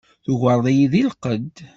[0.23, 1.55] Tugareḍ-iyi deg lqedd.